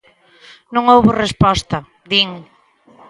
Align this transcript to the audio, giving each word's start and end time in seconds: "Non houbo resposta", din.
"Non 0.73 0.85
houbo 0.91 1.11
resposta", 1.23 1.77
din. 2.11 2.29